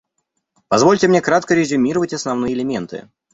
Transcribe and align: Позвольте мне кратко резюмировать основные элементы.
Позвольте 0.67 1.07
мне 1.07 1.21
кратко 1.21 1.53
резюмировать 1.53 2.11
основные 2.11 2.53
элементы. 2.55 3.07